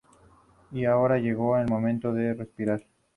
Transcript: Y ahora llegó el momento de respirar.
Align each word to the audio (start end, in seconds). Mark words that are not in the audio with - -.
Y 0.71 0.85
ahora 0.85 1.19
llegó 1.19 1.59
el 1.59 1.67
momento 1.69 2.11
de 2.11 2.33
respirar. 2.33 2.83